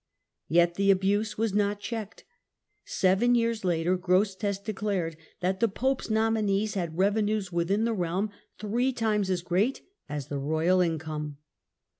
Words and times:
Yet 0.47 0.73
the 0.81 0.89
abuse 0.89 1.37
was 1.37 1.53
not 1.53 1.79
checked. 1.79 2.23
Seven 2.85 3.35
years 3.35 3.63
later 3.63 3.97
Grosseteste 3.99 4.65
declared 4.65 5.15
that 5.41 5.59
the 5.59 5.67
pope's 5.67 6.09
nominees 6.09 6.73
had 6.73 6.97
revenues 6.97 7.51
within 7.51 7.85
the 7.85 7.93
realm 7.93 8.31
three 8.57 8.93
times 8.93 9.29
as 9.29 9.43
great 9.43 9.83
as 10.09 10.25
the 10.25 10.39
royal 10.39 10.79
mcome. 10.79 11.35